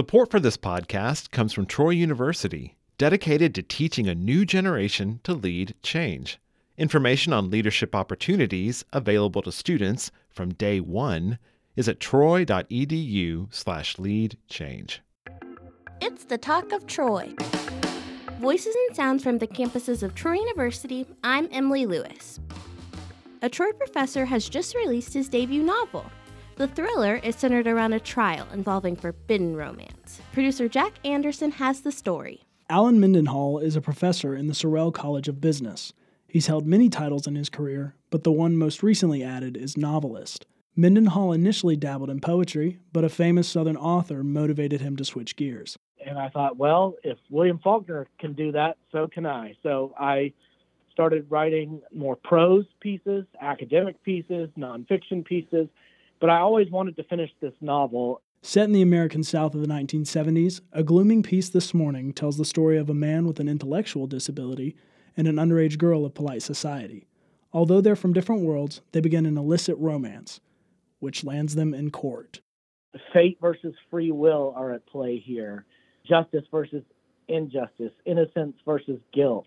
Support 0.00 0.30
for 0.30 0.40
this 0.40 0.56
podcast 0.56 1.30
comes 1.30 1.52
from 1.52 1.66
Troy 1.66 1.90
University, 1.90 2.78
dedicated 2.96 3.54
to 3.54 3.62
teaching 3.62 4.08
a 4.08 4.14
new 4.14 4.46
generation 4.46 5.20
to 5.24 5.34
lead 5.34 5.74
change. 5.82 6.38
Information 6.78 7.34
on 7.34 7.50
leadership 7.50 7.94
opportunities 7.94 8.82
available 8.94 9.42
to 9.42 9.52
students 9.52 10.10
from 10.30 10.54
day 10.54 10.80
one 10.80 11.38
is 11.76 11.86
at 11.86 12.00
troy.edu 12.00 13.52
slash 13.54 13.98
lead 13.98 14.38
change. 14.48 15.02
It's 16.00 16.24
the 16.24 16.38
Talk 16.38 16.72
of 16.72 16.86
Troy. 16.86 17.34
Voices 18.40 18.74
and 18.74 18.96
sounds 18.96 19.22
from 19.22 19.36
the 19.36 19.46
campuses 19.46 20.02
of 20.02 20.14
Troy 20.14 20.36
University. 20.36 21.04
I'm 21.22 21.46
Emily 21.52 21.84
Lewis. 21.84 22.40
A 23.42 23.50
Troy 23.50 23.72
professor 23.72 24.24
has 24.24 24.48
just 24.48 24.74
released 24.74 25.12
his 25.12 25.28
debut 25.28 25.62
novel. 25.62 26.10
The 26.60 26.68
thriller 26.68 27.16
is 27.16 27.36
centered 27.36 27.66
around 27.66 27.94
a 27.94 28.00
trial 28.00 28.46
involving 28.52 28.94
forbidden 28.94 29.56
romance. 29.56 30.20
Producer 30.34 30.68
Jack 30.68 30.92
Anderson 31.06 31.52
has 31.52 31.80
the 31.80 31.90
story. 31.90 32.42
Allen 32.68 33.00
Mendenhall 33.00 33.58
is 33.60 33.76
a 33.76 33.80
professor 33.80 34.36
in 34.36 34.46
the 34.46 34.52
Sorrell 34.52 34.92
College 34.92 35.26
of 35.26 35.40
Business. 35.40 35.94
He's 36.28 36.48
held 36.48 36.66
many 36.66 36.90
titles 36.90 37.26
in 37.26 37.34
his 37.34 37.48
career, 37.48 37.94
but 38.10 38.24
the 38.24 38.30
one 38.30 38.58
most 38.58 38.82
recently 38.82 39.22
added 39.22 39.56
is 39.56 39.78
novelist. 39.78 40.44
Mendenhall 40.76 41.32
initially 41.32 41.76
dabbled 41.76 42.10
in 42.10 42.20
poetry, 42.20 42.78
but 42.92 43.04
a 43.04 43.08
famous 43.08 43.48
Southern 43.48 43.78
author 43.78 44.22
motivated 44.22 44.82
him 44.82 44.98
to 44.98 45.04
switch 45.06 45.36
gears. 45.36 45.78
And 46.06 46.18
I 46.18 46.28
thought, 46.28 46.58
well, 46.58 46.92
if 47.02 47.16
William 47.30 47.58
Faulkner 47.58 48.06
can 48.18 48.34
do 48.34 48.52
that, 48.52 48.76
so 48.92 49.08
can 49.08 49.24
I. 49.24 49.56
So 49.62 49.94
I 49.98 50.34
started 50.92 51.24
writing 51.30 51.80
more 51.90 52.16
prose 52.16 52.66
pieces, 52.80 53.24
academic 53.40 54.02
pieces, 54.02 54.50
nonfiction 54.58 55.24
pieces, 55.24 55.66
but 56.20 56.30
I 56.30 56.38
always 56.38 56.70
wanted 56.70 56.96
to 56.96 57.04
finish 57.04 57.30
this 57.40 57.54
novel. 57.60 58.22
Set 58.42 58.64
in 58.64 58.72
the 58.72 58.82
American 58.82 59.22
South 59.22 59.54
of 59.54 59.60
the 59.60 59.66
1970s, 59.66 60.60
A 60.72 60.82
Glooming 60.82 61.22
Peace 61.22 61.48
This 61.48 61.74
Morning 61.74 62.12
tells 62.12 62.36
the 62.36 62.44
story 62.44 62.78
of 62.78 62.88
a 62.88 62.94
man 62.94 63.26
with 63.26 63.40
an 63.40 63.48
intellectual 63.48 64.06
disability 64.06 64.76
and 65.16 65.26
an 65.26 65.36
underage 65.36 65.78
girl 65.78 66.04
of 66.04 66.14
polite 66.14 66.42
society. 66.42 67.06
Although 67.52 67.80
they're 67.80 67.96
from 67.96 68.12
different 68.12 68.42
worlds, 68.42 68.80
they 68.92 69.00
begin 69.00 69.26
an 69.26 69.36
illicit 69.36 69.76
romance, 69.78 70.40
which 71.00 71.24
lands 71.24 71.54
them 71.54 71.74
in 71.74 71.90
court. 71.90 72.40
Fate 73.12 73.38
versus 73.40 73.74
free 73.90 74.10
will 74.10 74.54
are 74.56 74.72
at 74.72 74.86
play 74.86 75.18
here, 75.18 75.64
justice 76.08 76.44
versus 76.50 76.82
injustice, 77.28 77.92
innocence 78.04 78.56
versus 78.64 79.00
guilt. 79.12 79.46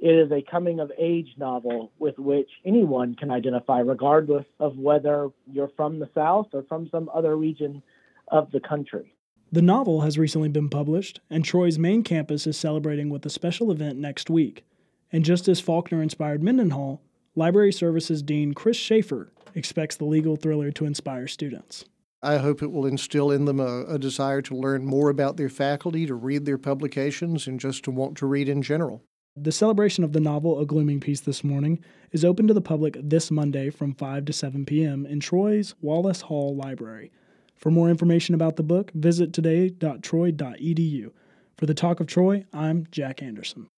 It 0.00 0.10
is 0.10 0.32
a 0.32 0.42
coming 0.42 0.80
of 0.80 0.90
age 0.98 1.34
novel 1.36 1.92
with 1.98 2.18
which 2.18 2.50
anyone 2.64 3.14
can 3.14 3.30
identify, 3.30 3.80
regardless 3.80 4.46
of 4.58 4.76
whether 4.78 5.28
you're 5.50 5.70
from 5.76 5.98
the 5.98 6.08
South 6.14 6.48
or 6.52 6.64
from 6.64 6.88
some 6.90 7.10
other 7.14 7.36
region 7.36 7.82
of 8.28 8.50
the 8.50 8.60
country. 8.60 9.14
The 9.52 9.62
novel 9.62 10.00
has 10.00 10.18
recently 10.18 10.48
been 10.48 10.70
published, 10.70 11.20
and 11.28 11.44
Troy's 11.44 11.78
main 11.78 12.02
campus 12.02 12.46
is 12.46 12.56
celebrating 12.56 13.10
with 13.10 13.26
a 13.26 13.30
special 13.30 13.70
event 13.70 13.98
next 13.98 14.30
week. 14.30 14.64
And 15.12 15.24
just 15.24 15.46
as 15.46 15.60
Faulkner 15.60 16.02
inspired 16.02 16.42
Mendenhall, 16.42 17.02
Library 17.36 17.72
Services 17.72 18.22
Dean 18.22 18.54
Chris 18.54 18.78
Schaefer 18.78 19.30
expects 19.54 19.96
the 19.96 20.06
legal 20.06 20.36
thriller 20.36 20.70
to 20.72 20.86
inspire 20.86 21.26
students. 21.26 21.84
I 22.22 22.38
hope 22.38 22.62
it 22.62 22.70
will 22.70 22.86
instill 22.86 23.30
in 23.30 23.44
them 23.44 23.60
a, 23.60 23.84
a, 23.86 23.98
desire 23.98 24.40
to 24.42 24.54
learn 24.54 24.86
more 24.86 25.10
about 25.10 25.36
their 25.36 25.48
faculty, 25.48 26.06
to 26.06 26.14
read 26.14 26.46
their 26.46 26.56
publications, 26.56 27.46
and 27.46 27.58
just 27.58 27.82
to 27.84 27.90
want 27.90 28.16
to 28.18 28.26
read 28.26 28.48
in 28.48 28.62
general. 28.62 29.02
The 29.36 29.50
celebration 29.50 30.04
of 30.04 30.12
the 30.12 30.20
novel 30.20 30.60
A 30.60 30.66
Glooming 30.66 31.00
Peace 31.00 31.20
this 31.20 31.42
morning 31.42 31.82
is 32.10 32.22
open 32.22 32.46
to 32.48 32.52
the 32.52 32.60
public 32.60 32.98
this 33.02 33.30
Monday 33.30 33.70
from 33.70 33.94
5 33.94 34.26
to 34.26 34.32
7 34.32 34.66
p.m. 34.66 35.06
in 35.06 35.20
Troy's 35.20 35.74
Wallace 35.80 36.20
Hall 36.20 36.54
Library. 36.54 37.10
For 37.56 37.70
more 37.70 37.88
information 37.88 38.34
about 38.34 38.56
the 38.56 38.62
book, 38.62 38.90
visit 38.92 39.32
today.troy.edu. 39.32 41.12
For 41.56 41.64
the 41.64 41.72
Talk 41.72 42.00
of 42.00 42.06
Troy, 42.08 42.44
I'm 42.52 42.86
Jack 42.90 43.22
Anderson. 43.22 43.68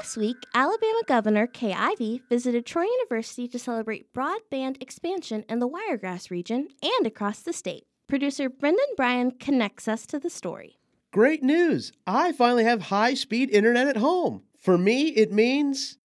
Last 0.00 0.16
week, 0.16 0.46
Alabama 0.54 1.02
Governor 1.06 1.46
Kay 1.46 1.74
Ivey 1.74 2.22
visited 2.30 2.64
Troy 2.64 2.84
University 2.84 3.46
to 3.48 3.58
celebrate 3.58 4.14
broadband 4.14 4.80
expansion 4.80 5.44
in 5.46 5.58
the 5.58 5.66
Wiregrass 5.66 6.30
region 6.30 6.68
and 6.82 7.06
across 7.06 7.42
the 7.42 7.52
state. 7.52 7.84
Producer 8.08 8.48
Brendan 8.48 8.82
Bryan 8.96 9.30
connects 9.32 9.86
us 9.88 10.06
to 10.06 10.18
the 10.18 10.30
story. 10.30 10.78
Great 11.12 11.42
news! 11.42 11.92
I 12.06 12.32
finally 12.32 12.64
have 12.64 12.80
high 12.80 13.12
speed 13.12 13.50
internet 13.50 13.88
at 13.88 13.98
home. 13.98 14.44
For 14.58 14.78
me, 14.78 15.08
it 15.08 15.32
means. 15.32 15.98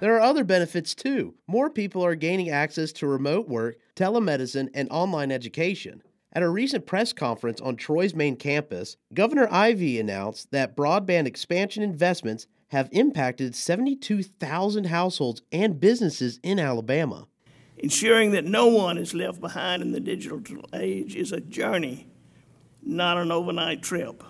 There 0.00 0.16
are 0.16 0.22
other 0.22 0.42
benefits 0.42 0.94
too. 0.94 1.34
More 1.46 1.68
people 1.68 2.02
are 2.02 2.14
gaining 2.14 2.48
access 2.48 2.92
to 2.92 3.06
remote 3.06 3.46
work, 3.46 3.76
telemedicine, 3.94 4.70
and 4.72 4.88
online 4.90 5.32
education. 5.32 6.02
At 6.32 6.42
a 6.42 6.48
recent 6.48 6.84
press 6.84 7.14
conference 7.14 7.60
on 7.60 7.76
Troy's 7.76 8.14
main 8.14 8.36
campus, 8.36 8.96
Governor 9.14 9.48
Ivey 9.50 9.98
announced 9.98 10.50
that 10.50 10.76
broadband 10.76 11.26
expansion 11.26 11.82
investments 11.82 12.46
have 12.68 12.90
impacted 12.92 13.54
72,000 13.54 14.84
households 14.84 15.40
and 15.50 15.80
businesses 15.80 16.38
in 16.42 16.58
Alabama. 16.58 17.26
Ensuring 17.78 18.32
that 18.32 18.44
no 18.44 18.66
one 18.66 18.98
is 18.98 19.14
left 19.14 19.40
behind 19.40 19.80
in 19.80 19.92
the 19.92 20.00
digital 20.00 20.62
age 20.74 21.16
is 21.16 21.32
a 21.32 21.40
journey, 21.40 22.08
not 22.82 23.16
an 23.16 23.32
overnight 23.32 23.82
trip. 23.82 24.22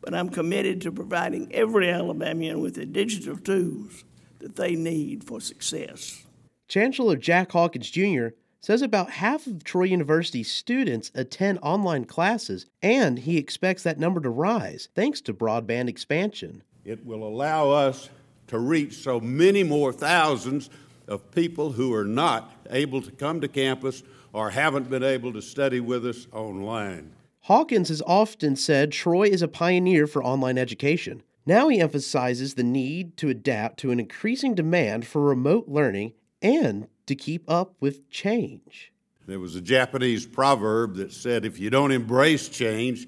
But 0.00 0.14
I'm 0.14 0.30
committed 0.30 0.80
to 0.80 0.92
providing 0.92 1.52
every 1.52 1.90
Alabamian 1.90 2.60
with 2.60 2.76
the 2.76 2.86
digital 2.86 3.36
tools 3.36 4.04
that 4.38 4.56
they 4.56 4.74
need 4.74 5.24
for 5.24 5.40
success. 5.40 6.24
Chancellor 6.68 7.16
Jack 7.16 7.52
Hawkins 7.52 7.90
Jr 7.90 8.28
says 8.62 8.80
about 8.80 9.10
half 9.10 9.48
of 9.48 9.64
Troy 9.64 9.84
University's 9.84 10.50
students 10.50 11.10
attend 11.16 11.58
online 11.62 12.04
classes, 12.04 12.66
and 12.80 13.18
he 13.18 13.36
expects 13.36 13.82
that 13.82 13.98
number 13.98 14.20
to 14.20 14.30
rise 14.30 14.88
thanks 14.94 15.20
to 15.22 15.34
broadband 15.34 15.88
expansion. 15.88 16.62
It 16.84 17.04
will 17.04 17.26
allow 17.26 17.70
us 17.70 18.08
to 18.46 18.58
reach 18.60 18.94
so 18.94 19.18
many 19.18 19.64
more 19.64 19.92
thousands 19.92 20.70
of 21.08 21.28
people 21.32 21.72
who 21.72 21.92
are 21.92 22.04
not 22.04 22.52
able 22.70 23.02
to 23.02 23.10
come 23.10 23.40
to 23.40 23.48
campus 23.48 24.04
or 24.32 24.50
haven't 24.50 24.88
been 24.88 25.02
able 25.02 25.32
to 25.32 25.42
study 25.42 25.80
with 25.80 26.06
us 26.06 26.28
online. 26.32 27.12
Hawkins 27.40 27.88
has 27.88 28.02
often 28.06 28.54
said 28.54 28.92
Troy 28.92 29.24
is 29.24 29.42
a 29.42 29.48
pioneer 29.48 30.06
for 30.06 30.22
online 30.22 30.56
education. 30.56 31.24
Now 31.44 31.68
he 31.68 31.80
emphasizes 31.80 32.54
the 32.54 32.62
need 32.62 33.16
to 33.16 33.28
adapt 33.28 33.80
to 33.80 33.90
an 33.90 33.98
increasing 33.98 34.54
demand 34.54 35.04
for 35.04 35.20
remote 35.20 35.66
learning 35.66 36.12
and 36.40 36.86
to 37.06 37.14
keep 37.14 37.50
up 37.50 37.74
with 37.80 38.08
change. 38.10 38.92
There 39.26 39.40
was 39.40 39.54
a 39.54 39.60
Japanese 39.60 40.26
proverb 40.26 40.96
that 40.96 41.12
said, 41.12 41.44
if 41.44 41.60
you 41.60 41.70
don't 41.70 41.92
embrace 41.92 42.48
change, 42.48 43.06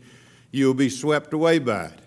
you'll 0.53 0.75
be 0.75 0.89
swept 0.89 1.33
away 1.33 1.59
by 1.59 1.87
it. 1.87 1.99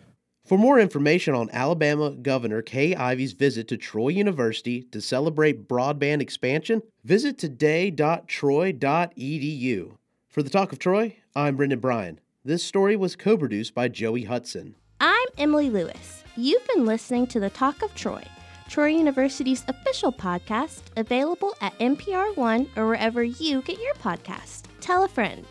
For 0.45 0.57
more 0.57 0.79
information 0.79 1.33
on 1.33 1.49
Alabama 1.51 2.11
Governor 2.11 2.61
Kay 2.61 2.95
Ivey's 2.95 3.33
visit 3.33 3.67
to 3.67 3.75
Troy 3.75 4.07
University 4.07 4.83
to 4.93 5.01
celebrate 5.01 5.67
broadband 5.67 6.21
expansion, 6.21 6.81
visit 7.03 7.37
today.troy.edu. 7.37 9.91
For 10.29 10.41
the 10.41 10.49
Talk 10.49 10.71
of 10.71 10.79
Troy, 10.79 11.17
I'm 11.35 11.57
Brendan 11.57 11.79
Bryan. 11.79 12.21
This 12.45 12.63
story 12.63 12.95
was 12.95 13.17
co 13.17 13.37
produced 13.37 13.75
by 13.75 13.89
Joey 13.89 14.23
Hudson. 14.23 14.75
I'm 15.01 15.27
Emily 15.37 15.69
Lewis. 15.69 16.23
You've 16.37 16.65
been 16.67 16.85
listening 16.85 17.27
to 17.27 17.41
the 17.41 17.49
Talk 17.49 17.81
of 17.81 17.93
Troy. 17.93 18.23
Troy 18.67 18.87
University's 18.87 19.63
official 19.67 20.11
podcast, 20.11 20.81
available 20.97 21.55
at 21.61 21.77
NPR 21.79 22.35
One 22.35 22.69
or 22.75 22.87
wherever 22.87 23.23
you 23.23 23.61
get 23.61 23.79
your 23.79 23.93
podcast. 23.95 24.63
Tell 24.81 25.03
a 25.03 25.07
friend. 25.07 25.45